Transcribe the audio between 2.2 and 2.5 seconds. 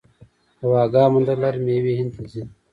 ځي.